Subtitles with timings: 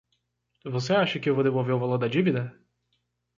[0.65, 2.59] Você acha que eu vou devolver o valor da dívida?